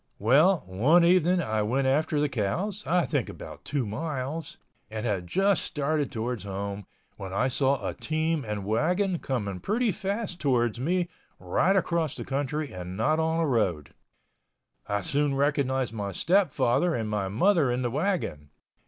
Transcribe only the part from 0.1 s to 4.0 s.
Well, one evening I went after the cows—I think about two